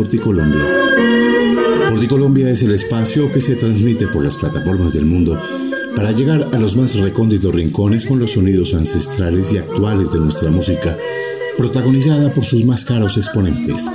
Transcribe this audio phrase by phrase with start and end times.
[0.00, 0.64] Porticolombia.
[1.90, 5.38] Porticolombia es el espacio que se transmite por las plataformas del mundo
[5.94, 10.50] para llegar a los más recónditos rincones con los sonidos ancestrales y actuales de nuestra
[10.50, 10.96] música,
[11.58, 13.90] protagonizada por sus más caros exponentes,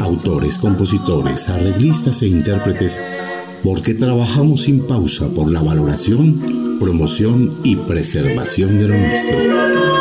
[0.00, 3.00] autores, compositores, arreglistas e intérpretes,
[3.62, 9.93] porque trabajamos sin pausa por la valoración, promoción y preservación de lo nuestro.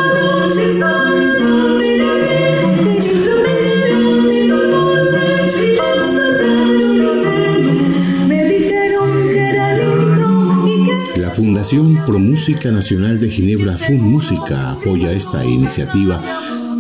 [11.74, 16.22] Fundación Pro Música Nacional de Ginebra Fun Música apoya esta iniciativa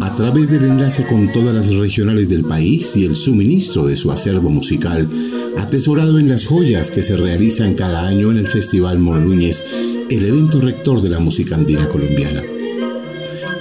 [0.02, 4.12] a través del enlace con todas las regionales del país y el suministro de su
[4.12, 5.10] acervo musical,
[5.58, 9.64] atesorado en las joyas que se realizan cada año en el Festival Morluñez,
[10.12, 12.44] el evento rector de la música andina colombiana.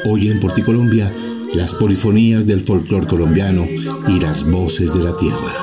[0.05, 1.10] Hoy en Porticolombia,
[1.55, 3.64] las polifonías del folclor colombiano
[4.06, 5.55] y las voces de la tierra.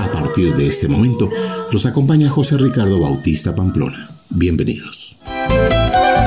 [0.00, 1.30] A partir de este momento,
[1.70, 4.11] los acompaña José Ricardo Bautista Pamplona.
[4.34, 5.18] Bienvenidos.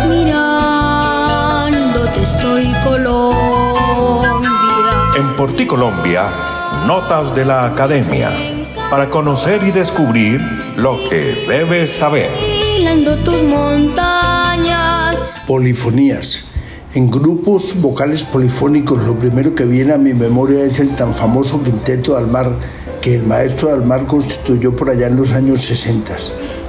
[0.07, 0.51] Mirándote
[2.21, 4.51] estoy Colombia.
[5.17, 6.29] En Porticolombia,
[6.85, 8.29] notas de la academia
[8.91, 10.39] para conocer y descubrir
[10.77, 12.29] lo que debes saber.
[13.23, 15.15] tus montañas.
[15.47, 16.45] Polifonías.
[16.93, 21.63] En grupos vocales polifónicos, lo primero que viene a mi memoria es el tan famoso
[21.63, 22.51] quinteto de Almar
[23.01, 26.15] que el maestro de Almar constituyó por allá en los años 60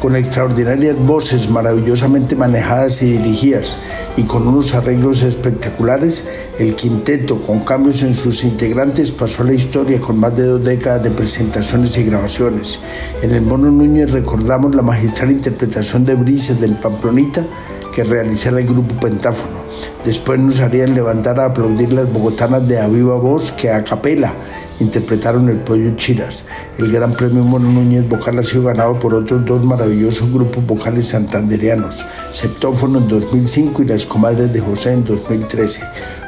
[0.01, 3.77] con extraordinarias voces maravillosamente manejadas y dirigidas
[4.17, 9.53] y con unos arreglos espectaculares, el quinteto, con cambios en sus integrantes, pasó a la
[9.53, 12.81] historia con más de dos décadas de presentaciones y grabaciones.
[13.23, 17.45] En el Mono Núñez recordamos la magistral interpretación de Brises del Pamplonita
[17.95, 19.66] que realizara el grupo Pentáfono.
[20.05, 24.33] Después nos harían levantar a aplaudir las bogotanas de Aviva Voz que a capela
[24.81, 26.43] interpretaron el Pollo Chiras.
[26.79, 31.09] El Gran Premio Mono Núñez Vocal ha sido ganado por otros dos maravillosos grupos vocales
[31.09, 35.81] santanderianos, Septófono en 2005 y Las Comadres de José en 2013.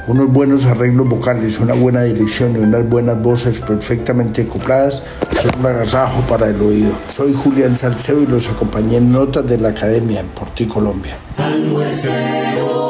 [0.06, 5.02] Unos buenos arreglos vocales, una buena dirección y unas buenas voces perfectamente acopladas
[5.36, 6.92] son un agasajo para el oído.
[7.06, 11.18] Soy Julián Salceo y los acompañé en Notas de la Academia en Porti, Colombia.
[11.36, 12.87] Solamente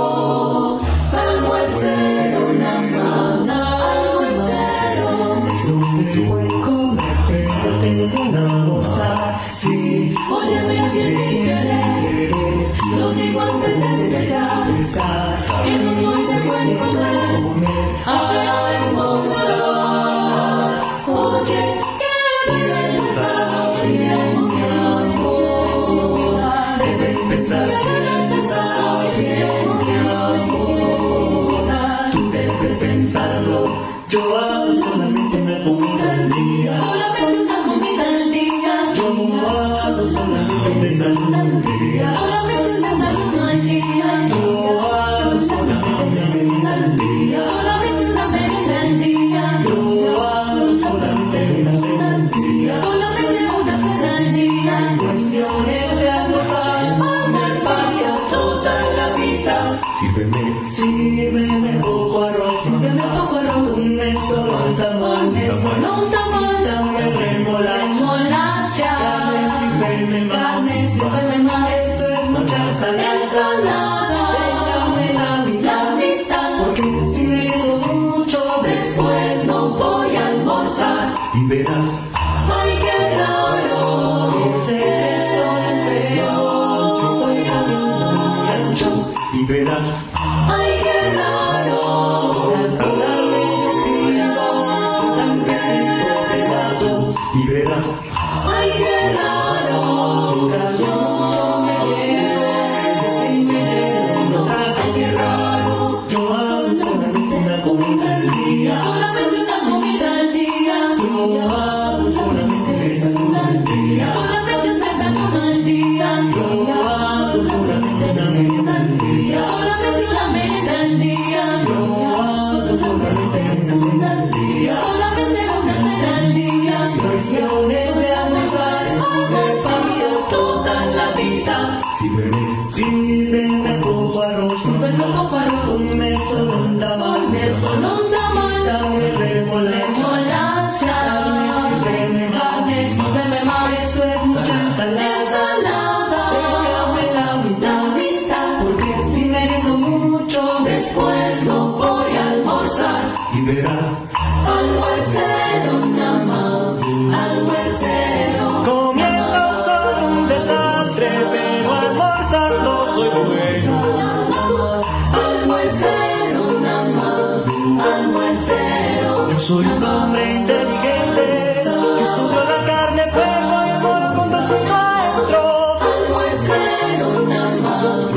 [169.38, 175.78] soy un hombre inteligente que estudio la carne, amor junto a su maestro.
[175.80, 178.08] Almuercero, nada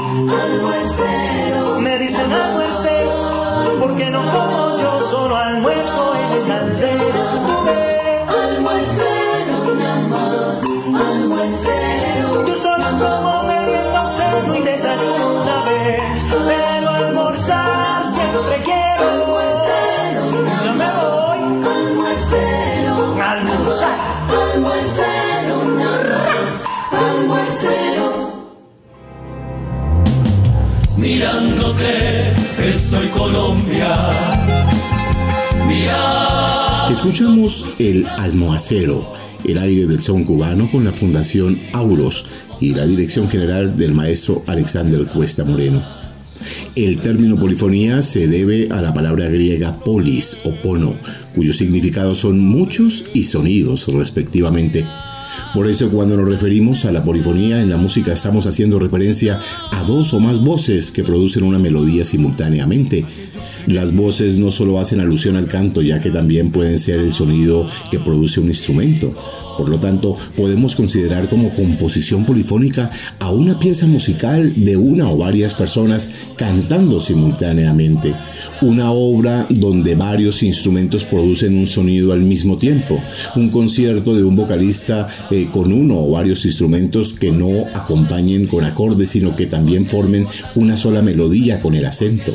[0.43, 1.79] almuercero.
[1.79, 7.29] Me dicen almuercero porque no como yo, solo almuerzo en el cancero.
[8.41, 10.59] Almuercero, nada
[11.11, 12.45] almuercero.
[12.47, 18.80] Yo solo como medio seno y desayuno una vez, pero almorzar siempre quiero.
[30.97, 32.33] Mirándote,
[32.69, 34.09] estoy Colombia.
[35.67, 36.87] Mira.
[36.91, 39.13] Escuchamos El Almohacero,
[39.45, 42.25] el aire del son cubano con la Fundación Auros
[42.59, 46.00] y la dirección general del maestro Alexander Cuesta Moreno.
[46.75, 50.95] El término polifonía se debe a la palabra griega polis o pono,
[51.35, 54.85] cuyos significados son muchos y sonidos respectivamente.
[55.53, 59.39] Por eso cuando nos referimos a la polifonía en la música estamos haciendo referencia
[59.71, 63.05] a dos o más voces que producen una melodía simultáneamente.
[63.67, 67.67] Las voces no solo hacen alusión al canto, ya que también pueden ser el sonido
[67.91, 69.13] que produce un instrumento.
[69.57, 72.89] Por lo tanto, podemos considerar como composición polifónica
[73.19, 78.15] a una pieza musical de una o varias personas cantando simultáneamente.
[78.61, 83.03] Una obra donde varios instrumentos producen un sonido al mismo tiempo.
[83.35, 88.63] Un concierto de un vocalista eh, con uno o varios instrumentos que no acompañen con
[88.65, 92.33] acordes, sino que también formen una sola melodía con el acento.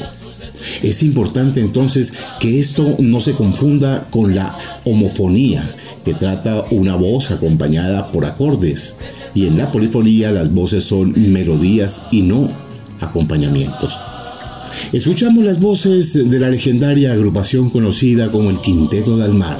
[0.82, 5.62] Es importante entonces que esto no se confunda con la homofonía,
[6.04, 8.96] que trata una voz acompañada por acordes,
[9.34, 12.48] y en la polifonía las voces son melodías y no
[13.00, 14.00] acompañamientos.
[14.92, 19.58] Escuchamos las voces de la legendaria agrupación conocida como el Quinteto del Mar,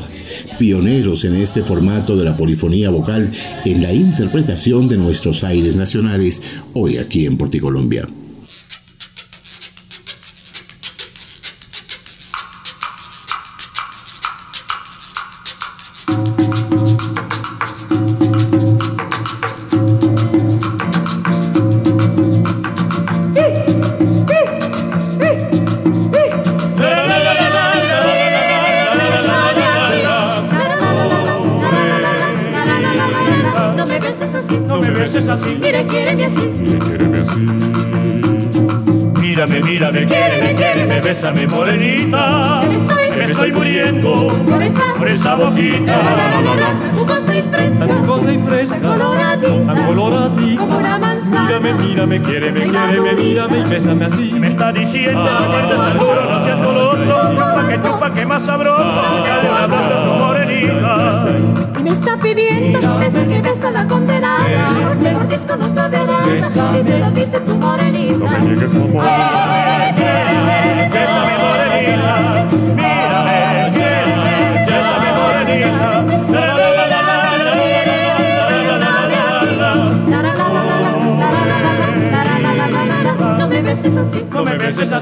[0.59, 3.31] pioneros en este formato de la polifonía vocal
[3.65, 6.43] en la interpretación de nuestros aires nacionales
[6.73, 8.07] hoy aquí en Porticolombia.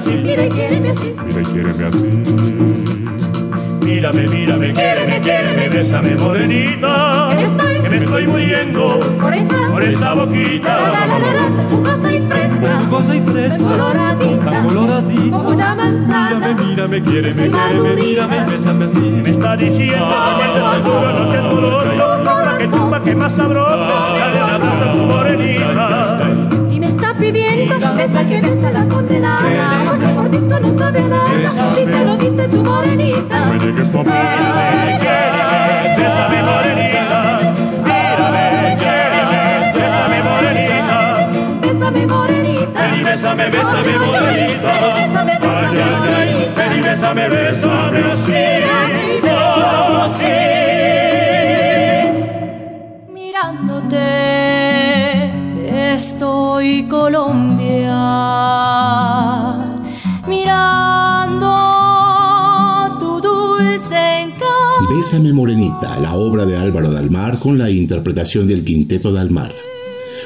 [0.04, 1.14] Así, mira y quiéreme así.
[1.26, 2.04] mira y quiéreme así.
[3.84, 7.28] Mírame, mírame, quiéreme, quiéreme, bésame, morenita.
[7.30, 10.74] Que me estoy- Que me estoy muriendo Por esa, por esa boquita.
[10.74, 15.36] la, la, la, la, jugosa y fresca, Cosa y fresca, coloradita, tan coloradita.
[15.36, 16.48] como una manzana.
[16.48, 19.00] Mírame, mírame, quiéreme, quiéreme, mírame, bésame así.
[19.00, 22.24] Me está diciendo que te seguro no goloso.
[22.24, 23.76] Pa' que tú, pa' que más sabroso.
[24.18, 26.63] Dale un abrazo a tu morenita
[27.32, 32.48] pidiendo Esa que la condenada Porque por disco no sabe nada Si te lo viste
[32.48, 34.94] tu morenita Me dejes tu amor
[43.14, 44.72] bésame, bésame bonita.
[45.42, 48.32] Ay, ay, ay, ven y bésame, bésame así,
[50.02, 50.63] así.
[55.94, 57.94] Estoy Colombia
[60.26, 61.46] mirando
[62.98, 69.12] tu dulce encanto Bésame Morenita, la obra de Álvaro Dalmar con la interpretación del Quinteto
[69.12, 69.52] Dalmar.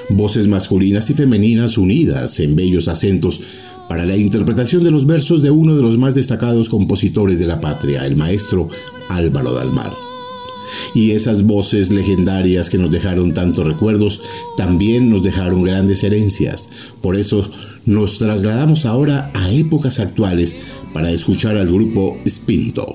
[0.08, 3.42] Voces masculinas y femeninas unidas en bellos acentos
[3.90, 7.60] para la interpretación de los versos de uno de los más destacados compositores de la
[7.60, 8.68] patria, el maestro
[9.10, 10.07] Álvaro Dalmar.
[10.94, 14.22] Y esas voces legendarias que nos dejaron tantos recuerdos,
[14.56, 16.68] también nos dejaron grandes herencias.
[17.00, 17.50] Por eso
[17.84, 20.56] nos trasladamos ahora a épocas actuales
[20.92, 22.94] para escuchar al grupo Spinto.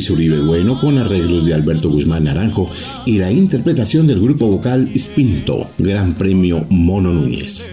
[0.00, 2.70] Luis Uribe Bueno con arreglos de Alberto Guzmán Naranjo
[3.04, 7.70] y la interpretación del grupo vocal Spinto, Gran Premio Mono Núñez.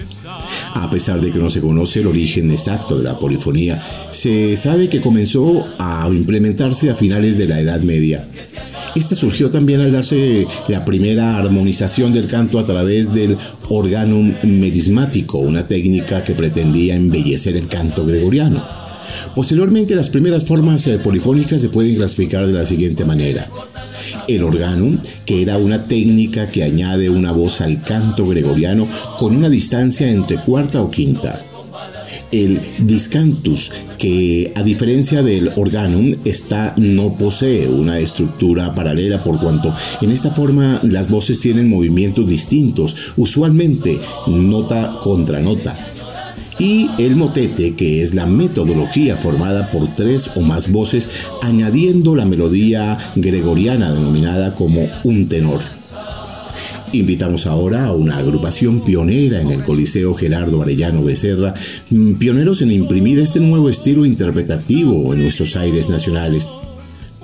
[0.74, 3.82] A pesar de que no se conoce el origen exacto de la polifonía,
[4.12, 8.28] se sabe que comenzó a implementarse a finales de la Edad Media
[8.96, 13.38] esta surgió también al darse la primera armonización del canto a través del
[13.70, 18.77] organum medismático, una técnica que pretendía embellecer el canto gregoriano.
[19.36, 23.50] Posteriormente, las primeras formas eh, polifónicas se pueden clasificar de la siguiente manera.
[24.28, 28.88] El organum, que era una técnica que añade una voz al canto gregoriano
[29.18, 31.42] con una distancia entre cuarta o quinta
[32.32, 39.74] el discantus, que a diferencia del organum, esta no posee una estructura paralela por cuanto
[40.02, 45.97] en esta forma las voces tienen movimientos distintos, usualmente nota contra nota.
[46.60, 52.26] Y el motete, que es la metodología formada por tres o más voces, añadiendo la
[52.26, 55.62] melodía gregoriana denominada como un tenor.
[56.94, 61.54] Invitamos ahora a una agrupación pionera en el Coliseo Gerardo Arellano Becerra,
[61.90, 66.54] mm, pioneros en imprimir este nuevo estilo interpretativo en nuestros aires nacionales.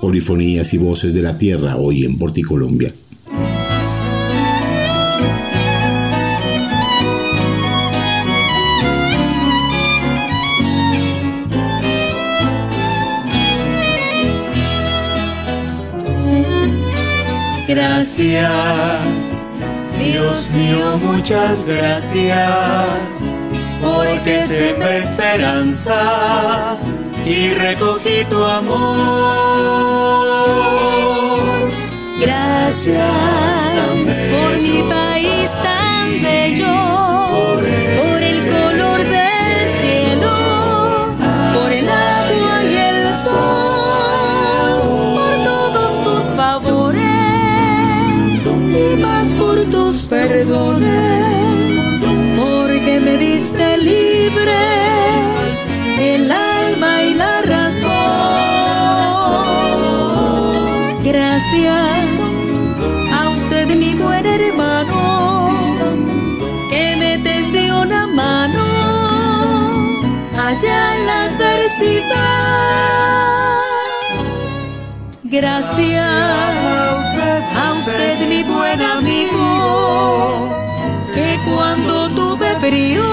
[0.02, 2.94] Polifonías y voces de la tierra hoy en Porticolombia.
[20.00, 22.38] Dios mío, muchas gracias,
[23.82, 26.80] porque sembré esperanzas
[27.26, 28.84] y recogí tu amor.
[32.20, 33.12] Gracias
[34.32, 38.13] por mi país tan bello.
[61.64, 62.30] Gracias
[63.14, 65.48] a usted, mi buen hermano,
[66.70, 68.66] que me tendió una mano
[70.38, 72.04] allá en la adversidad.
[75.24, 76.04] Gracias
[77.64, 80.50] a usted, mi buen amigo,
[81.14, 83.06] que cuando tuve frío,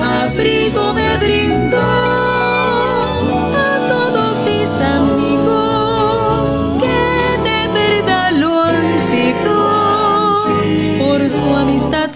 [0.00, 1.97] abrigo me brindó.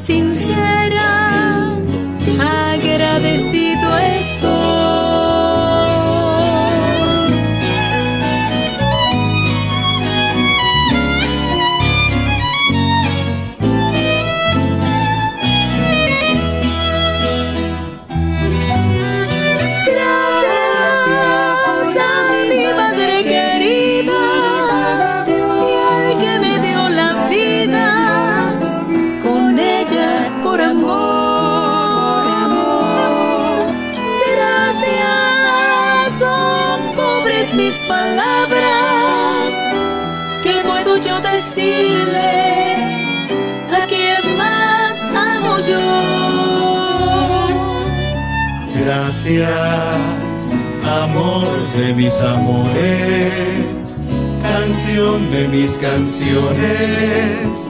[0.05, 0.42] 精彩
[56.33, 57.69] canciones,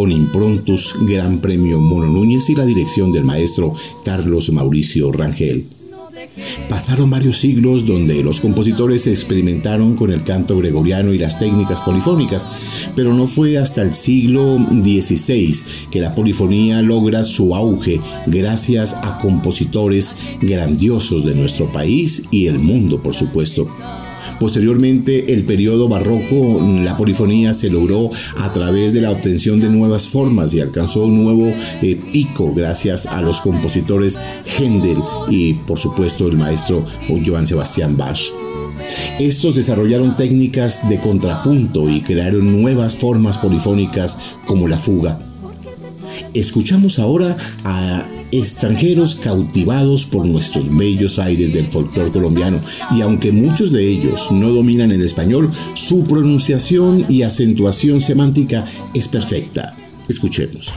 [0.00, 5.66] con improntos Gran Premio Mono Núñez y la dirección del maestro Carlos Mauricio Rangel.
[6.70, 12.46] Pasaron varios siglos donde los compositores experimentaron con el canto gregoriano y las técnicas polifónicas,
[12.96, 15.54] pero no fue hasta el siglo XVI
[15.90, 22.58] que la polifonía logra su auge gracias a compositores grandiosos de nuestro país y el
[22.58, 23.68] mundo, por supuesto.
[24.38, 30.08] Posteriormente, el periodo barroco, la polifonía se logró a través de la obtención de nuevas
[30.08, 31.52] formas y alcanzó un nuevo
[31.82, 36.84] eh, pico gracias a los compositores Händel y, por supuesto, el maestro
[37.26, 38.20] Johann Sebastian Bach.
[39.18, 45.18] Estos desarrollaron técnicas de contrapunto y crearon nuevas formas polifónicas como la fuga.
[46.34, 52.60] Escuchamos ahora a extranjeros cautivados por nuestros bellos aires del folclore colombiano
[52.96, 58.64] y aunque muchos de ellos no dominan el español, su pronunciación y acentuación semántica
[58.94, 59.76] es perfecta.
[60.08, 60.76] Escuchemos.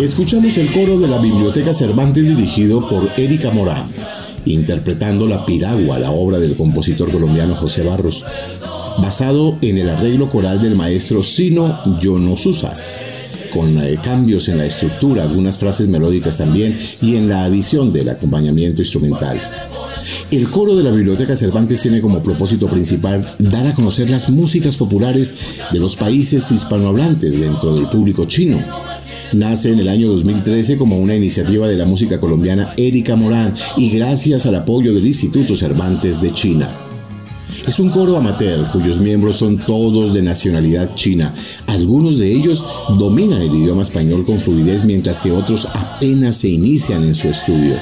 [0.00, 3.84] Escuchamos el coro de la Biblioteca Cervantes dirigido por Erika Morán,
[4.44, 8.24] interpretando La Piragua, la obra del compositor colombiano José Barros,
[8.98, 13.02] basado en el arreglo coral del maestro Sino Yonosusas
[13.52, 18.10] con eh, cambios en la estructura, algunas frases melódicas también y en la adición del
[18.10, 19.40] acompañamiento instrumental.
[20.30, 24.76] El coro de la Biblioteca Cervantes tiene como propósito principal dar a conocer las músicas
[24.76, 25.34] populares
[25.72, 28.58] de los países hispanohablantes dentro del público chino.
[29.32, 33.90] Nace en el año 2013 como una iniciativa de la música colombiana Erika Morán y
[33.90, 36.70] gracias al apoyo del Instituto Cervantes de China.
[37.66, 41.34] Es un coro amateur cuyos miembros son todos de nacionalidad china.
[41.66, 42.64] Algunos de ellos
[42.98, 47.74] dominan el idioma español con fluidez mientras que otros apenas se inician en su estudio.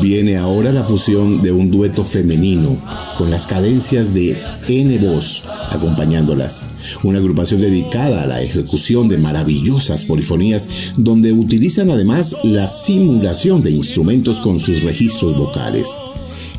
[0.00, 2.80] Viene ahora la fusión de un dueto femenino
[3.16, 6.66] con las cadencias de N voz acompañándolas.
[7.02, 13.72] Una agrupación dedicada a la ejecución de maravillosas polifonías donde utilizan además la simulación de
[13.72, 15.88] instrumentos con sus registros vocales.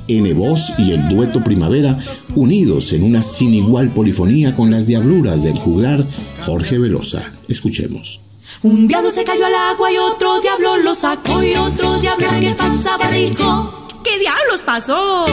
[0.08, 1.98] N Voz y el dueto Primavera,
[2.36, 6.06] unidos en una sin igual polifonía con las diabluras del juglar
[6.46, 7.24] Jorge Velosa.
[7.48, 8.29] Escuchemos.
[8.62, 12.50] Un diablo se cayó al agua y otro diablo lo sacó y otro diablo que
[12.50, 13.88] pasaba dijo.
[14.04, 15.26] ¿Qué diablos pasó?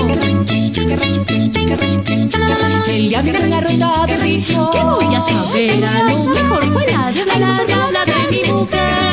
[2.86, 4.70] El diablo que la rueda dijo.
[4.70, 5.84] ¿Qué voy a saber?
[5.84, 9.06] A lo mejor fue la diabla, la diabla de mi mujer.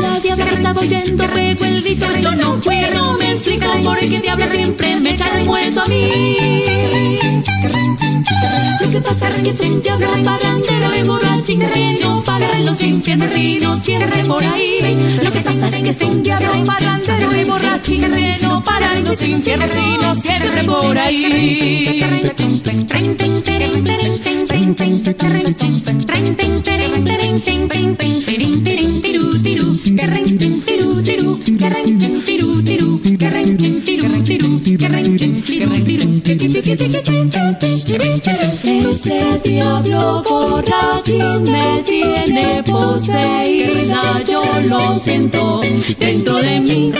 [0.00, 4.46] La diabla estaba oyendo pegó el grito Yo no puedo me explicar por qué diabla
[4.46, 6.58] siempre me echa muerto a mí
[8.80, 12.82] Lo que pasa es que es un diablo parrandero y borracho y no para los
[12.82, 15.18] infiernos y no siempre por ahí.
[15.22, 17.98] Lo que pasa es que es un diablo parrandero y borracho y
[18.42, 22.02] no para los infiernos y no siempre por ahí
[38.98, 45.60] ese diablo borracho me tiene poseída, yo lo siento
[45.98, 46.92] dentro de mí.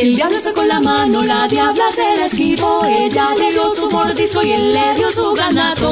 [0.00, 4.42] El diablo sacó la mano, la diabla se la esquivó, ella le dio su mordisco
[4.42, 5.86] y él le dio su ganador.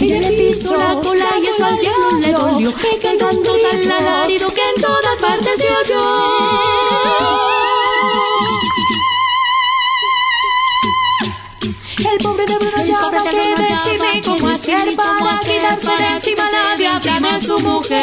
[0.00, 1.95] Ella le pisó la cola y eso al diablo
[2.36, 6.04] le dolió, cantando tan alarido que en todas partes se oyó.
[12.10, 17.32] El pobre diablo no llama que decide cómo hacer para quitarse de encima la diabla
[17.32, 17.96] de su mujer.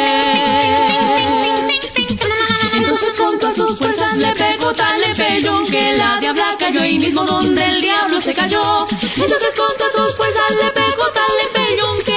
[2.74, 6.98] Entonces con todas sus fuerzas le pegó tal le pegó que la diabla cayó ahí
[6.98, 8.86] mismo donde el diablo se cayó.
[9.16, 12.13] Entonces con todas sus fuerzas le pegó tal le pegó que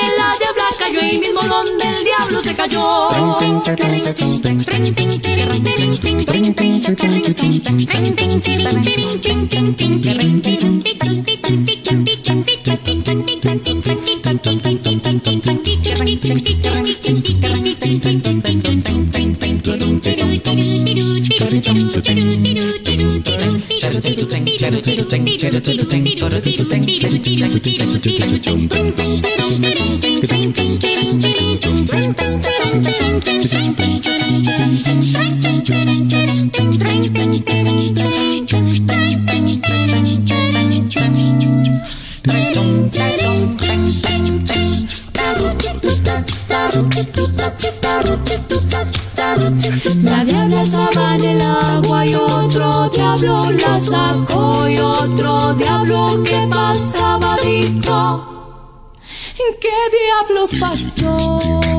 [1.07, 3.09] ahí mismo donde el diablo se cayó.
[50.03, 56.47] La diabla estaba en el agua y otro diablo la sacó y otro diablo que
[56.49, 58.57] pasaba dijo
[59.59, 61.76] ¿Qué diablos pasó?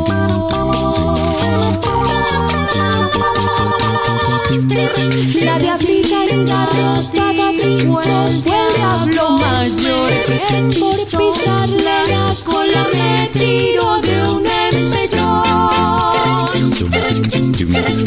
[10.49, 15.49] Por pisarle la cola me tiró de un empellón.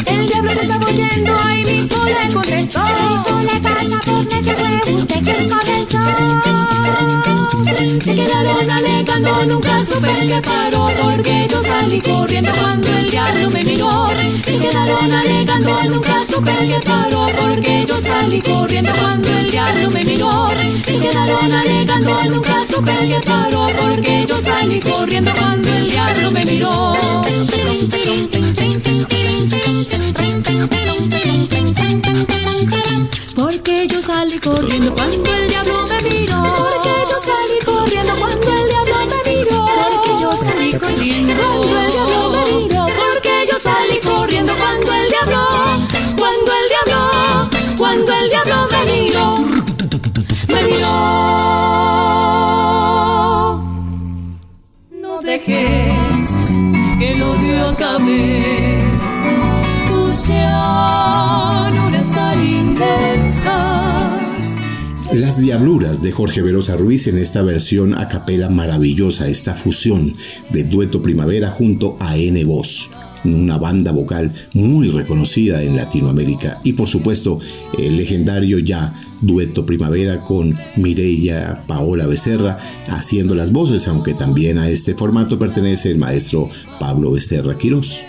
[0.06, 2.82] El diablo que estaba oyendo ahí mismo le contestó.
[3.16, 5.98] Eso le pasa por necio fue usted quien comenzó.
[8.04, 13.64] Se quedaron alegando, nunca supe que paró, porque yo salí corriendo cuando el diablo me
[13.64, 14.08] miró.
[14.44, 20.04] Se quedaron alegando, nunca supe que paró, porque yo salí corriendo cuando el diablo me
[20.04, 20.41] miró.
[20.84, 26.44] Se quedaron alegando, nunca supe que paró, porque yo salí corriendo cuando el diablo me
[26.44, 26.96] miró.
[65.38, 70.12] Diabluras de Jorge Verosa Ruiz en esta versión a capela maravillosa, esta fusión
[70.50, 72.90] de dueto primavera junto a N Voz,
[73.24, 77.38] una banda vocal muy reconocida en Latinoamérica y por supuesto
[77.78, 84.68] el legendario ya dueto primavera con Mireia Paola Becerra haciendo las voces, aunque también a
[84.68, 88.00] este formato pertenece el maestro Pablo Becerra Quirós.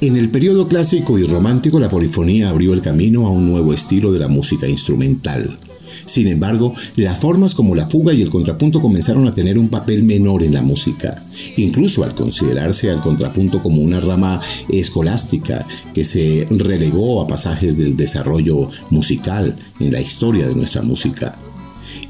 [0.00, 4.12] En el periodo clásico y romántico la polifonía abrió el camino a un nuevo estilo
[4.12, 5.58] de la música instrumental.
[6.06, 10.02] Sin embargo, las formas como la fuga y el contrapunto comenzaron a tener un papel
[10.02, 11.22] menor en la música,
[11.56, 17.96] incluso al considerarse al contrapunto como una rama escolástica que se relegó a pasajes del
[17.96, 21.38] desarrollo musical en la historia de nuestra música.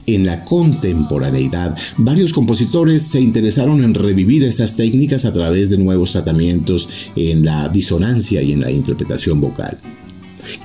[0.07, 6.13] En la contemporaneidad, varios compositores se interesaron en revivir estas técnicas a través de nuevos
[6.13, 9.79] tratamientos en la disonancia y en la interpretación vocal.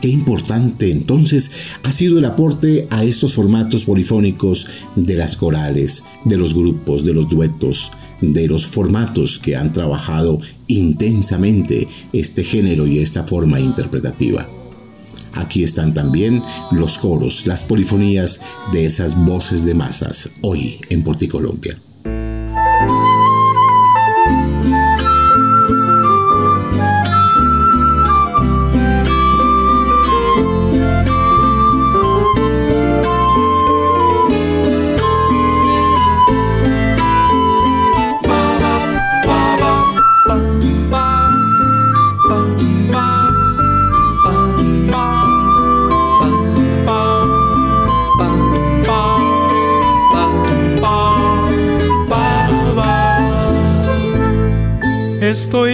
[0.01, 1.51] Qué importante entonces
[1.83, 7.13] ha sido el aporte a estos formatos polifónicos de las corales, de los grupos, de
[7.13, 14.47] los duetos, de los formatos que han trabajado intensamente este género y esta forma interpretativa.
[15.33, 18.41] Aquí están también los coros, las polifonías
[18.73, 21.77] de esas voces de masas, hoy en Porticolombia.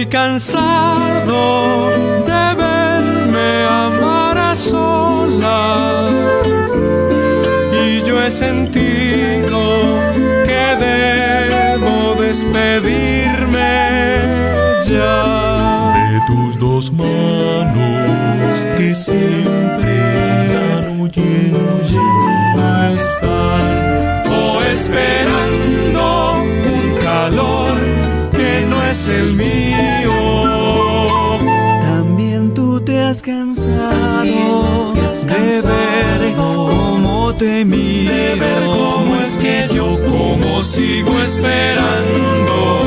[0.06, 1.90] Estoy cansado
[2.26, 6.12] de verme amar a solas.
[7.72, 9.58] Y yo he sentido
[10.44, 13.72] que debo despedirme
[14.88, 16.10] ya.
[16.12, 19.96] De tus dos manos que siempre
[20.52, 21.58] dan huyendo.
[22.94, 25.36] Estar o esperando
[28.88, 30.12] es el mío.
[31.82, 34.94] También tú te has cansado
[35.24, 42.80] de ver cómo te miro, de ver cómo es que yo como sigo esperando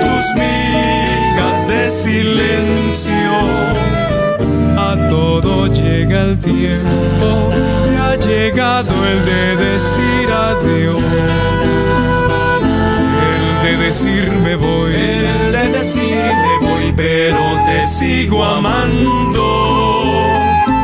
[0.00, 3.14] tus migas de silencio.
[4.76, 6.90] A todo llega el tiempo,
[8.00, 11.02] ha llegado el de decir adiós.
[13.64, 15.13] El de decir me voy,
[15.84, 19.42] decir me voy, pero te sigo amando.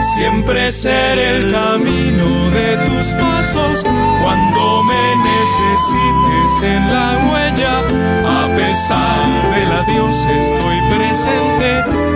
[0.02, 3.84] Siempre seré el camino de tus pasos
[4.22, 7.74] cuando me necesites en la huella.
[8.42, 11.68] A pesar del adiós estoy presente,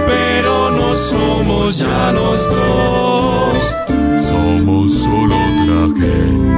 [0.07, 3.75] pero no somos ya los dos.
[4.29, 6.54] Somos solo otra gente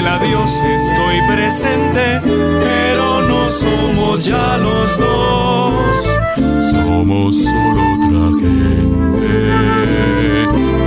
[0.00, 5.96] del adiós estoy presente, pero no somos ya los dos.
[6.70, 9.28] Somos solo otra gente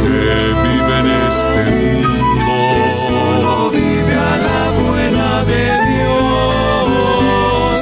[0.01, 0.17] que
[0.65, 2.55] vive en este mundo.
[2.89, 7.75] Solo vive a la buena de Dios.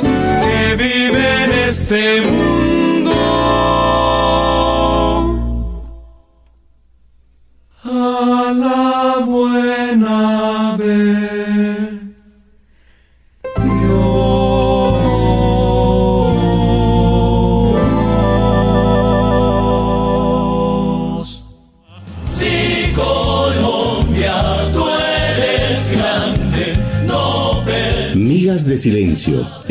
[0.43, 2.60] Que vive en este mundo.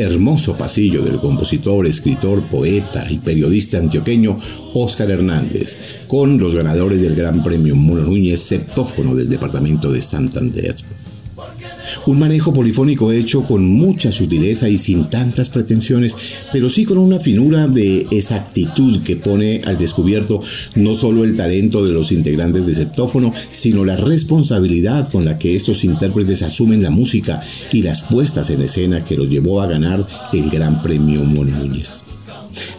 [0.01, 4.39] Hermoso pasillo del compositor, escritor, poeta y periodista antioqueño
[4.75, 10.77] Óscar Hernández, con los ganadores del Gran Premio Mono Núñez, septófono del departamento de Santander.
[12.11, 16.17] Un manejo polifónico hecho con mucha sutileza y sin tantas pretensiones,
[16.53, 20.43] pero sí con una finura de exactitud que pone al descubierto
[20.75, 25.55] no solo el talento de los integrantes de septófono, sino la responsabilidad con la que
[25.55, 27.41] estos intérpretes asumen la música
[27.73, 32.10] y las puestas en escena que los llevó a ganar el Gran Premio Mono Núñez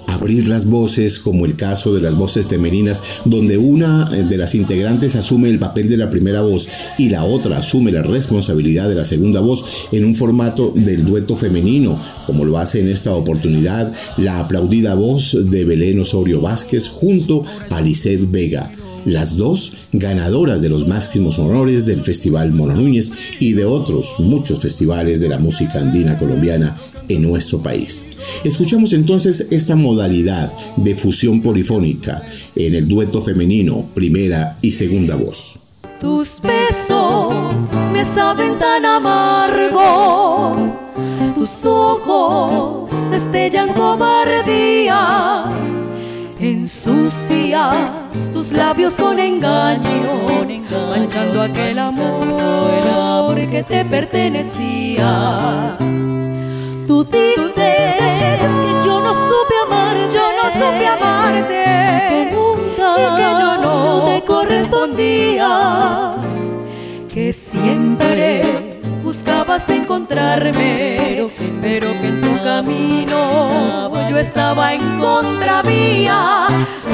[0.08, 5.16] abrir las voces, como el caso de las voces femeninas, donde una de las integrantes
[5.16, 6.68] asume el papel de la primera voz
[6.98, 11.36] y la otra asume la responsabilidad de la segunda voz en un formato del dueto
[11.36, 17.44] femenino, como lo hace en esta oportunidad la aplaudida voz de Belén Osorio Vázquez junto
[17.70, 18.72] a Lisette Vega
[19.06, 24.62] las dos ganadoras de los máximos honores del Festival Mono Núñez y de otros muchos
[24.62, 26.76] festivales de la música andina colombiana
[27.08, 28.08] en nuestro país.
[28.44, 32.24] Escuchamos entonces esta modalidad de fusión polifónica
[32.56, 35.60] en el dueto femenino, primera y segunda voz.
[36.00, 37.34] Tus besos
[37.94, 40.56] me saben tan amargo,
[41.36, 45.44] tus ojos destellan cobardía,
[46.42, 47.76] ensucias
[48.34, 50.08] tus labios con engaños,
[50.90, 52.72] manchando aquel amor
[53.52, 55.78] que te pertenecía.
[56.88, 58.40] Tú dices que
[58.86, 61.64] yo no supe amar, yo no supe amarte,
[62.10, 66.16] que nunca, y que yo no te correspondía,
[67.14, 68.71] que siempre
[69.52, 71.30] buscabas encontrarme,
[71.62, 76.48] pero que en tu camino yo estaba en contravía.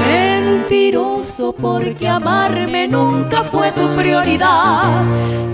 [0.08, 5.03] Mentiroso porque amarme nunca fue tu prioridad.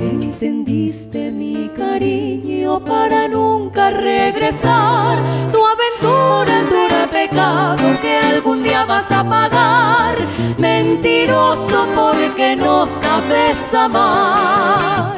[0.01, 5.19] Encendiste mi cariño para nunca regresar.
[5.51, 10.15] Tu aventura es un pecado que algún día vas a pagar.
[10.57, 15.13] Mentiroso porque no sabes amar.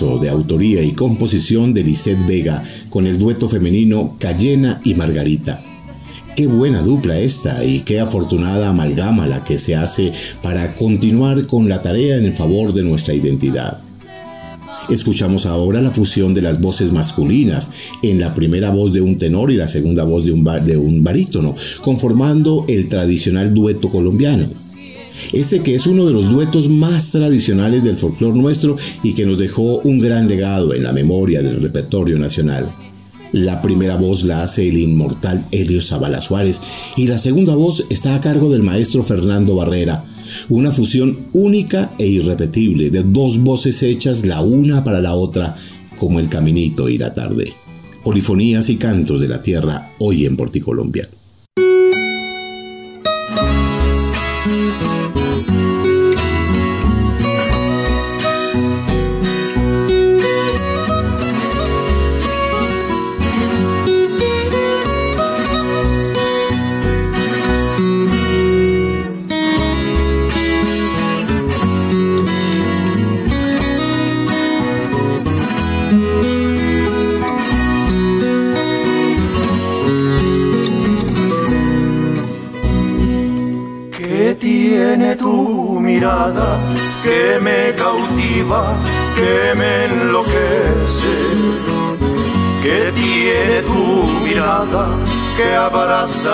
[0.00, 5.62] De autoría y composición de Lisette Vega, con el dueto femenino Cayena y Margarita.
[6.34, 10.10] Qué buena dupla esta y qué afortunada amalgama la que se hace
[10.42, 13.82] para continuar con la tarea en favor de nuestra identidad.
[14.88, 17.70] Escuchamos ahora la fusión de las voces masculinas
[18.00, 22.64] en la primera voz de un tenor y la segunda voz de un barítono, conformando
[22.68, 24.46] el tradicional dueto colombiano.
[25.32, 29.38] Este que es uno de los duetos más tradicionales del folclore nuestro y que nos
[29.38, 32.70] dejó un gran legado en la memoria del repertorio nacional.
[33.32, 36.60] La primera voz la hace el inmortal Helio Zavala Suárez
[36.96, 40.04] y la segunda voz está a cargo del maestro Fernando Barrera.
[40.48, 45.54] Una fusión única e irrepetible de dos voces hechas la una para la otra
[45.96, 47.52] como el caminito y la tarde.
[48.02, 51.08] Polifonías y cantos de la tierra hoy en Porticolombia.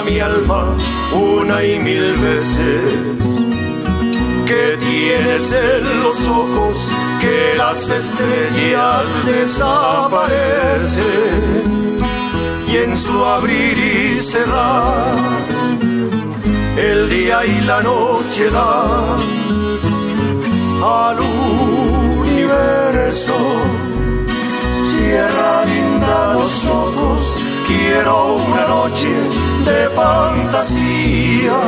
[0.06, 0.76] Mi alma
[1.12, 2.82] una y mil veces,
[4.46, 6.76] que tienes en los ojos
[7.20, 11.00] que las estrellas desaparecen
[12.68, 15.16] y en su abrir y cerrar
[16.76, 19.18] el día y la noche dan
[20.82, 21.18] al
[22.20, 23.34] universo.
[24.96, 27.20] Cierra linda los ojos,
[27.66, 31.58] quiero una noche de fantasía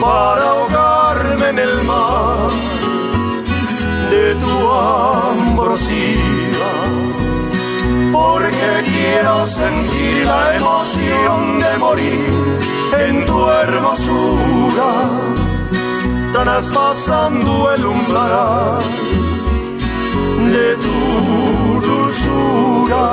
[0.00, 2.50] para ahogarme en el mar
[4.10, 6.70] de tu ambrosía.
[8.12, 12.60] Porque quiero sentir la emoción de morir
[13.06, 14.90] en tu hermosura
[16.32, 18.82] traspasando el umbral
[20.52, 23.04] de tu dulzura.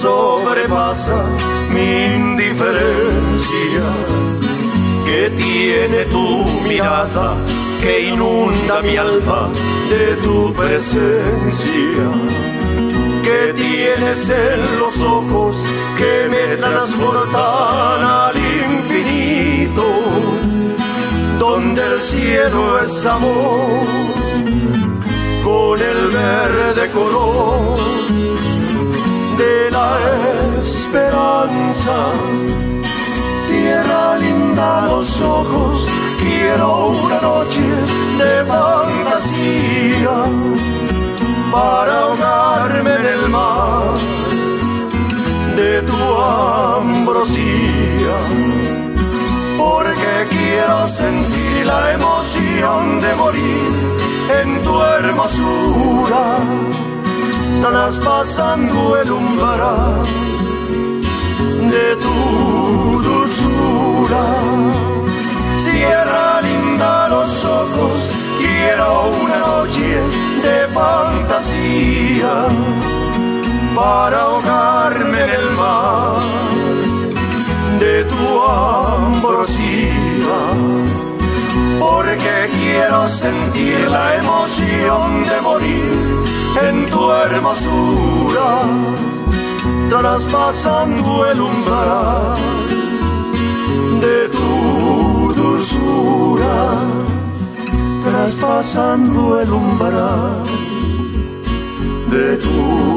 [0.00, 1.24] Sobrepasa
[1.74, 3.86] mi indiferencia
[5.04, 7.34] que tiene tu mirada
[7.82, 9.50] que inunda mi alma
[9.90, 12.08] de tu presencia
[13.26, 15.56] que tienes en los ojos
[15.98, 19.86] que me transportan al infinito
[21.40, 23.84] donde el cielo es amor
[25.42, 28.07] con el verde color
[29.38, 29.90] de la
[30.60, 31.96] esperanza.
[33.46, 35.86] Cierra linda los ojos,
[36.20, 37.62] quiero una noche
[38.20, 40.16] de fantasía
[41.52, 43.94] para ahogarme en el mar
[45.56, 46.00] de tu
[46.80, 48.16] ambrosía.
[49.56, 53.70] Porque quiero sentir la emoción de morir
[54.40, 56.40] en tu hermosura
[57.60, 60.02] traspasando el umbral
[61.72, 64.24] de tu dulzura.
[65.58, 70.00] Cierra linda los ojos, quiero una noche
[70.42, 72.34] de fantasía
[73.74, 76.20] para ahogarme en el mar
[77.80, 80.07] de tu ambrosía.
[81.98, 86.24] Porque quiero sentir la emoción de morir
[86.62, 88.50] en tu hermosura,
[89.90, 92.36] traspasando el umbral
[94.00, 96.56] de tu dulzura,
[98.04, 100.44] traspasando el umbral
[102.12, 102.87] de tu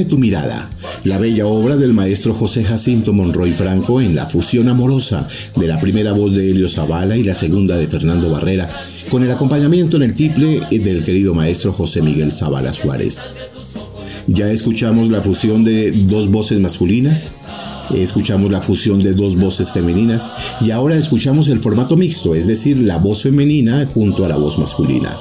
[0.00, 0.70] ¿Qué tiene tu mirada?
[1.04, 5.78] La bella obra del maestro José Jacinto Monroy Franco en la fusión amorosa de la
[5.78, 8.70] primera voz de Helio Zavala y la segunda de Fernando Barrera,
[9.10, 13.26] con el acompañamiento en el tiple del querido maestro José Miguel Zavala Suárez.
[14.26, 17.32] Ya escuchamos la fusión de dos voces masculinas,
[17.94, 20.32] escuchamos la fusión de dos voces femeninas
[20.62, 24.58] y ahora escuchamos el formato mixto, es decir, la voz femenina junto a la voz
[24.58, 25.14] masculina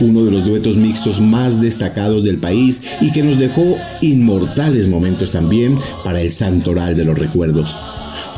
[0.00, 5.30] uno de los duetos mixtos más destacados del país y que nos dejó inmortales momentos
[5.30, 7.76] también para el santoral de los recuerdos.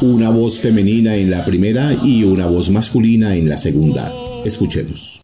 [0.01, 4.13] Una voz femenina en la primera y una voz masculina en la segunda.
[4.45, 5.23] Escuchemos.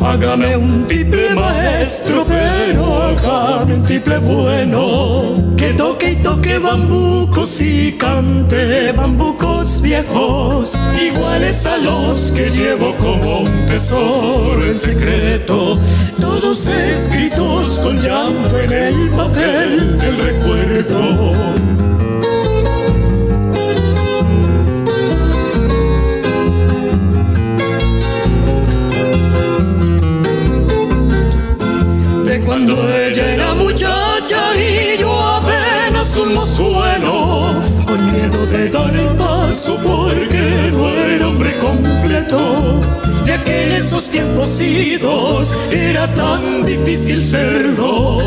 [0.00, 2.24] Hágame un tiple maestro
[3.74, 5.54] un tiple bueno.
[5.56, 13.40] Que toque y toque bambucos y cante bambucos viejos, iguales a los que llevo como
[13.40, 15.78] un tesoro en secreto.
[16.20, 21.83] Todos escritos con llanto en el papel del recuerdo.
[39.64, 42.80] Paso porque no era hombre completo,
[43.24, 48.18] ya que en esos tiempos idos era tan difícil serlo,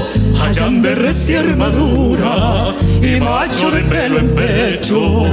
[0.41, 5.25] hayan de recién armadura y macho de pelo en pecho.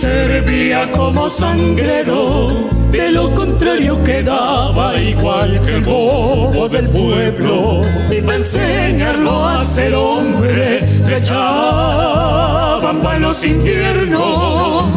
[0.00, 2.48] Servía como sangrero.
[2.90, 7.82] De lo contrario quedaba igual que el bobo del pueblo.
[8.10, 14.90] Y para enseñarlo a ser hombre, le echaban para los infiernos.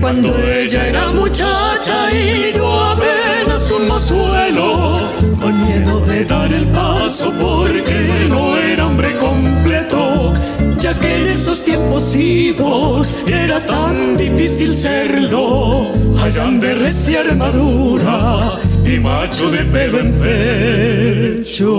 [0.00, 2.52] cuando ella era muchacha y
[7.18, 10.32] porque no era hombre completo,
[10.78, 15.88] ya que en esos tiempos idos era tan difícil serlo,
[16.22, 18.52] hayan de recién armadura
[18.84, 20.12] y macho de pelo en
[21.40, 21.70] pecho.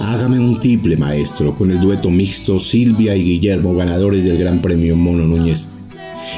[0.00, 4.94] Hágame un triple maestro con el dueto mixto Silvia y Guillermo, ganadores del Gran Premio
[4.96, 5.68] Mono Núñez.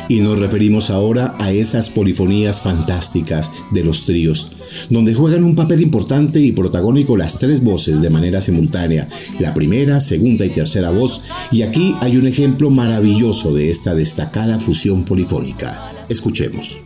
[0.09, 4.53] Y nos referimos ahora a esas polifonías fantásticas de los tríos,
[4.89, 9.09] donde juegan un papel importante y protagónico las tres voces de manera simultánea,
[9.39, 14.59] la primera, segunda y tercera voz, y aquí hay un ejemplo maravilloso de esta destacada
[14.59, 15.91] fusión polifónica.
[16.09, 16.81] Escuchemos.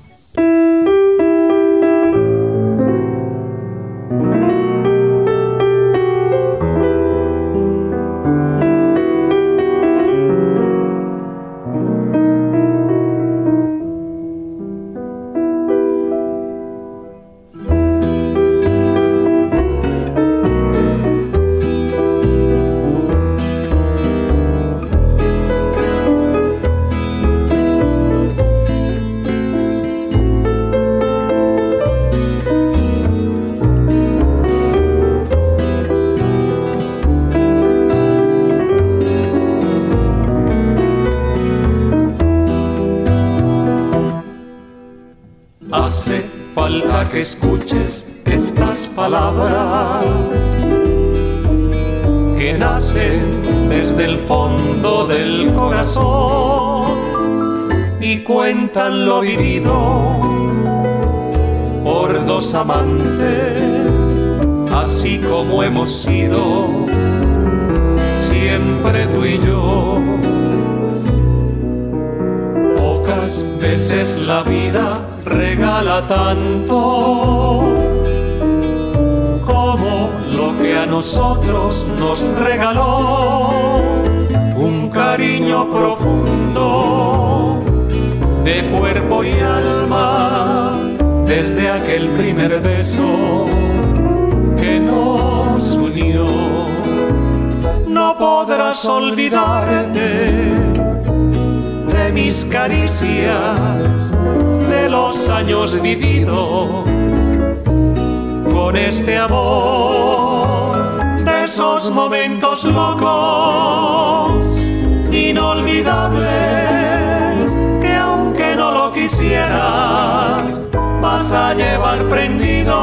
[119.07, 120.65] Quisieras
[121.01, 122.75] vas a llevar prendidos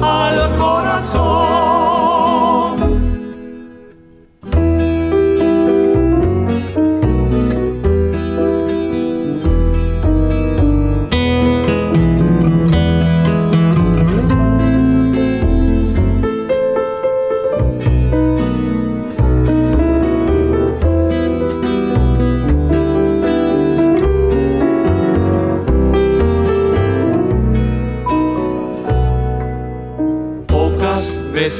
[0.00, 1.83] al corazón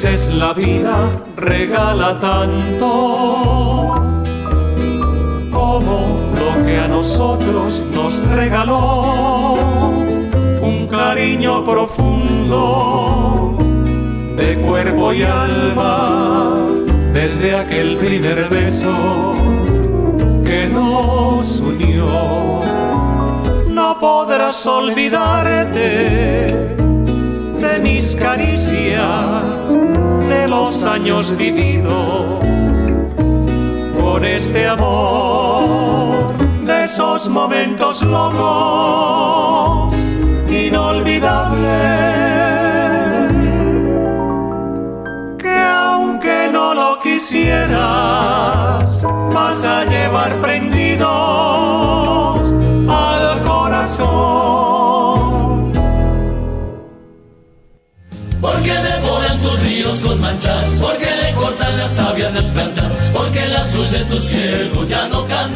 [0.05, 0.97] veces la vida
[1.35, 2.87] regala tanto
[5.51, 9.55] como lo que a nosotros nos regaló
[10.61, 13.57] un cariño profundo
[14.37, 16.67] de cuerpo y alma
[17.15, 18.93] desde aquel primer beso
[20.45, 22.61] que nos unió.
[23.69, 26.64] No podrás olvidarte
[28.05, 29.71] mis caricias,
[30.29, 32.45] de los años vividos
[33.99, 36.35] con este amor,
[36.67, 39.95] de esos momentos locos,
[40.51, 43.33] inolvidables,
[45.39, 47.79] que aunque no lo quisieras,
[49.33, 51.09] vas a llevar prendidos
[52.87, 54.44] al corazón.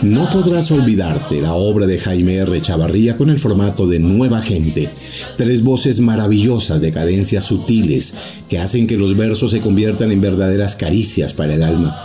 [0.02, 2.60] No podrás olvidarte la obra de Jaime R.
[2.60, 4.90] Chavarría con el formato de Nueva Gente.
[5.36, 8.14] Tres voces maravillosas de cadencias sutiles
[8.48, 11.96] que hacen que los versos se conviertan en verdaderas caricias para el alma.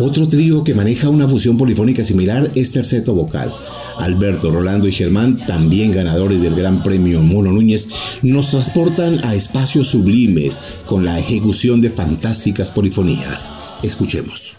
[0.00, 3.52] Otro trío que maneja una fusión polifónica similar es Terceto Vocal.
[3.98, 7.88] Alberto, Rolando y Germán, también ganadores del Gran Premio Mono Núñez,
[8.22, 13.50] nos transportan a espacios sublimes con la ejecución de fantásticas polifonías.
[13.82, 14.56] Escuchemos.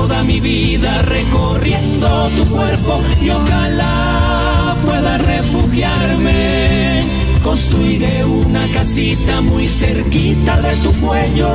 [0.00, 7.02] Toda mi vida recorriendo tu cuerpo y ojalá pueda refugiarme.
[7.42, 11.52] Construiré una casita muy cerquita de tu cuello.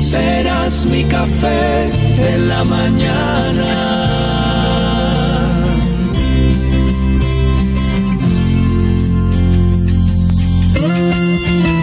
[0.00, 4.08] Serás mi café de la mañana.
[10.78, 11.77] Solo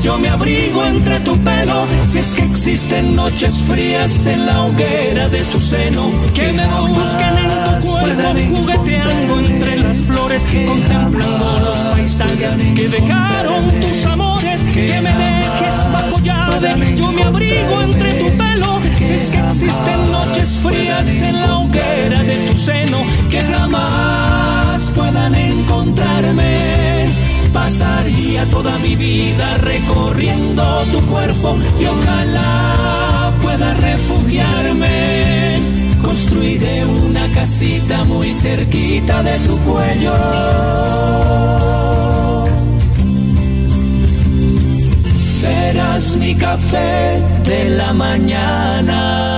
[0.00, 1.86] yo me abrigo entre tu pelo.
[2.02, 6.10] Si es que existen noches frías en la hoguera de tu seno.
[6.34, 13.80] Que me busquen en tu cuerpo, jugueteando entre las flores, contemplando los paisajes que dejaron
[13.80, 14.62] tus amores.
[14.72, 18.80] Que me dejes bajo llave, yo me abrigo entre tu pelo.
[18.98, 25.34] Si es que existen noches frías en la hoguera de tu seno que jamás puedan
[25.34, 27.05] encontrarme.
[27.56, 35.56] Pasaría toda mi vida recorriendo tu cuerpo y ojalá pueda refugiarme.
[36.02, 40.14] Construiré una casita muy cerquita de tu cuello.
[45.40, 49.35] Serás mi café de la mañana.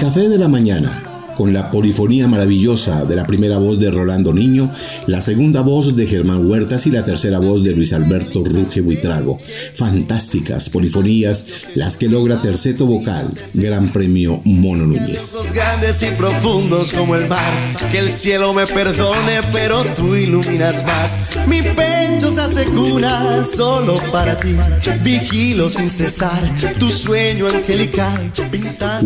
[0.00, 1.09] Café de la mañana,
[1.40, 4.70] con la polifonía maravillosa de la primera voz de Rolando Niño,
[5.06, 9.40] la segunda voz de Germán Huertas y la tercera voz de Luis Alberto Ruge Buitrago.
[9.72, 15.38] Fantásticas polifonías, las que logra Terceto Vocal, Gran Premio Mono Núñez.
[15.54, 17.54] Grandes y profundos como el mar,
[17.90, 21.30] que el cielo me perdone, pero tú iluminas más.
[21.46, 24.54] Mi pecho se hace cuna solo para ti,
[25.02, 26.38] vigilo sin cesar
[26.78, 28.30] tu sueño angelical.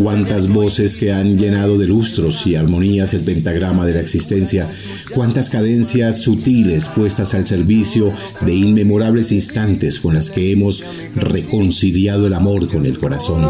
[0.03, 1.87] Cuántas voces que han llenado de
[2.25, 4.69] lustros y armonías el pentagrama de la existencia,
[5.13, 8.11] cuántas cadencias sutiles puestas al servicio
[8.41, 10.83] de inmemorables instantes con las que hemos
[11.15, 13.43] reconciliado el amor con el corazón.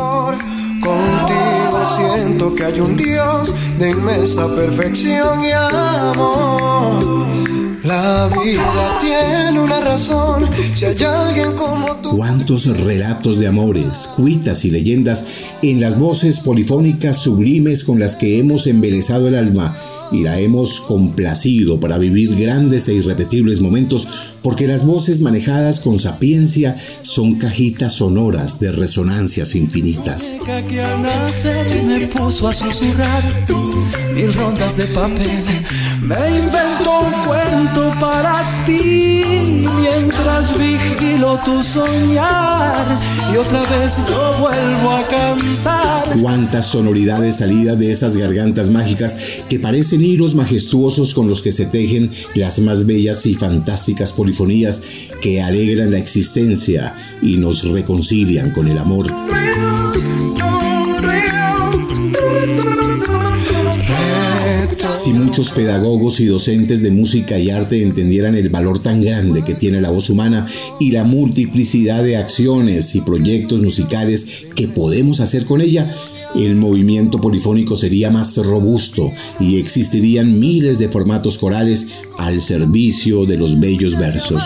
[0.82, 7.45] Contigo siento que hay un Dios de inmensa perfección y amor.
[7.86, 12.18] La vida tiene una razón, si hay alguien como tú.
[12.18, 15.26] Cuántos relatos de amores, cuitas y leyendas
[15.62, 19.76] en las voces polifónicas sublimes con las que hemos embelezado el alma
[20.12, 24.08] y la hemos complacido para vivir grandes e irrepetibles momentos,
[24.42, 30.40] porque las voces manejadas con sapiencia son cajitas sonoras de resonancias infinitas.
[30.68, 33.24] que al nacer me puso a susurrar
[34.14, 35.44] mil rondas de papel.
[36.06, 42.86] Me inventó un cuento para ti mientras vigilo tu soñar
[43.34, 46.20] y otra vez yo vuelvo a cantar.
[46.22, 51.66] Cuántas sonoridades salidas de esas gargantas mágicas que parecen hilos majestuosos con los que se
[51.66, 54.84] tejen las más bellas y fantásticas polifonías
[55.22, 59.08] que alegran la existencia y nos reconcilian con el amor.
[64.96, 69.54] Si muchos pedagogos y docentes de música y arte entendieran el valor tan grande que
[69.54, 70.46] tiene la voz humana
[70.80, 75.91] y la multiplicidad de acciones y proyectos musicales que podemos hacer con ella,
[76.34, 81.88] el movimiento polifónico sería más robusto y existirían miles de formatos corales
[82.18, 84.43] al servicio de los bellos versos.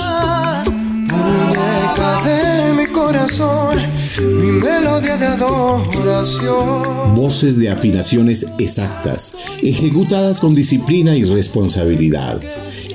[3.19, 3.77] Mi corazón,
[4.21, 7.15] mi melodía de adoración.
[7.15, 12.39] Voces de afinaciones exactas, ejecutadas con disciplina y responsabilidad.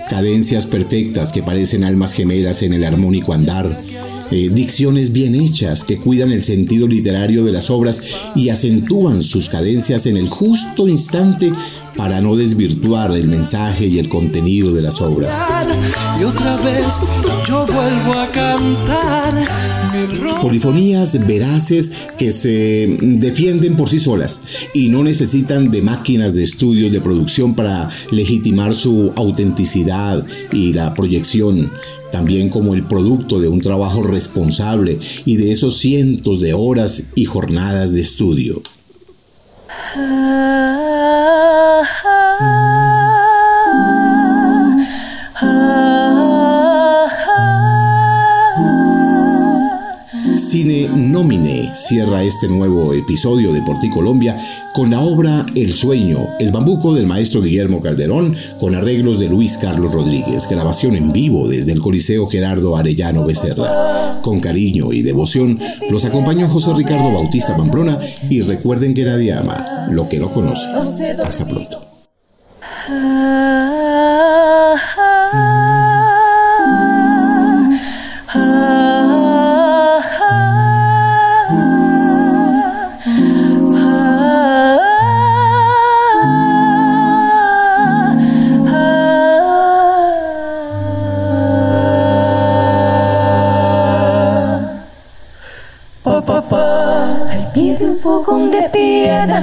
[0.08, 3.82] Cadencias perfectas que parecen almas gemelas en el armónico andar.
[4.30, 8.00] Eh, dicciones bien hechas que cuidan el sentido literario de las obras
[8.34, 11.52] y acentúan sus cadencias en el justo instante
[11.96, 15.34] para no desvirtuar el mensaje y el contenido de las obras.
[16.18, 17.00] Y otra vez
[17.46, 19.73] yo vuelvo a cantar
[20.40, 24.40] Polifonías veraces que se defienden por sí solas
[24.72, 30.92] y no necesitan de máquinas de estudios de producción para legitimar su autenticidad y la
[30.94, 31.70] proyección,
[32.12, 37.24] también como el producto de un trabajo responsable y de esos cientos de horas y
[37.24, 38.62] jornadas de estudio.
[50.38, 54.36] Cine Nómine cierra este nuevo episodio de Por ti Colombia
[54.72, 59.56] con la obra El Sueño, el bambuco del maestro Guillermo Calderón, con arreglos de Luis
[59.58, 64.20] Carlos Rodríguez, grabación en vivo desde el Coliseo Gerardo Arellano Becerra.
[64.22, 65.60] Con cariño y devoción
[65.90, 70.66] los acompañó José Ricardo Bautista Pamplona y recuerden que nadie ama lo que no conoce.
[71.22, 71.80] Hasta pronto.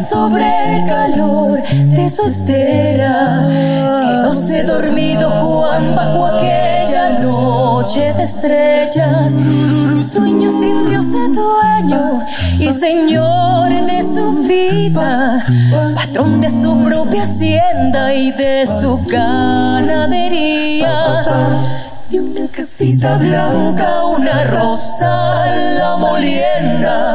[0.01, 3.47] Sobre el calor de su estera.
[4.01, 9.33] Quedóse dormido Juan bajo aquella noche de estrellas.
[10.11, 12.25] Sueños sin Dios de dueño
[12.59, 15.43] y señor de su vida,
[15.95, 20.51] patrón de su propia hacienda y de su ganadería
[22.11, 25.45] y una casita blanca, una rosa,
[25.77, 27.10] la molienda.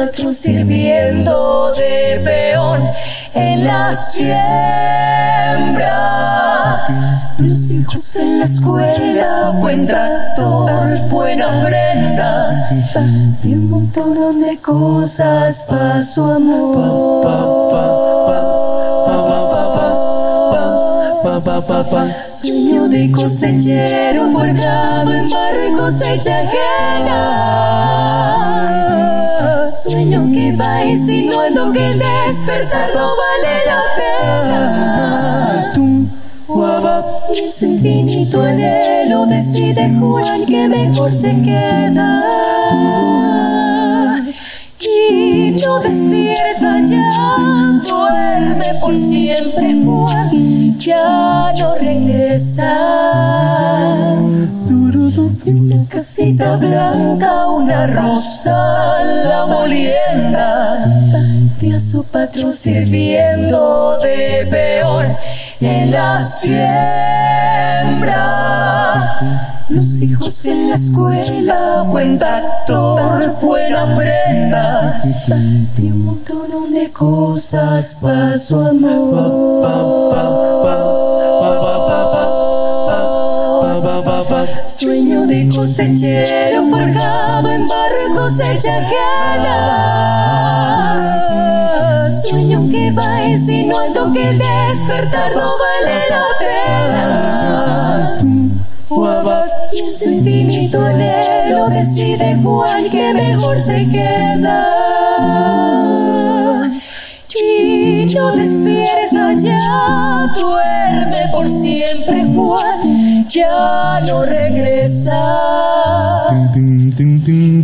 [0.00, 2.80] Patrón sirviendo de peón
[3.34, 4.32] en la siembra.
[7.36, 12.66] Los hijos en la escuela, buen tractor, buena prenda.
[13.44, 17.28] Y un montón de cosas para su amor.
[22.24, 27.59] Sueño de cosechero forjado en barro y cosecha ajena.
[29.90, 35.72] Sueño que va insinuando que el despertar no vale la pena.
[37.34, 43.19] Y en su infinito anhelo decide Juan que mejor se queda.
[45.60, 52.72] Y no despierta ya, duerme por siempre Juan, ya no regresa.
[55.46, 60.86] Una casita blanca, una rosa, la molienda,
[61.60, 65.14] y a su patrón sirviendo de peón
[65.60, 66.70] en la siembra.
[69.70, 75.00] Los hijos en la escuela, buen actor, buena prenda.
[75.78, 79.60] Y un montón de cosas para su amor.
[84.66, 90.00] Sueño de cosechero forjado en barro y cosecha ajena.
[92.28, 96.70] Sueño que va insinuando que el despertar no vale la pena.
[99.72, 104.66] Y en su infinito anhelo decide Juan que mejor se queda.
[107.42, 115.20] Y no despierta ya, duerme por siempre Juan, ya no regresa.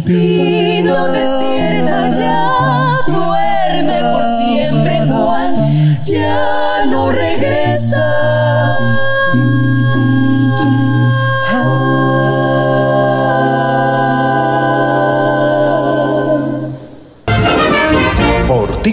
[0.09, 2.76] Y no despierta ya,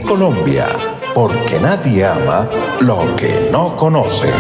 [0.04, 0.68] Colombia,
[1.14, 2.48] porque nadie ama
[2.82, 4.32] lo que no conoce.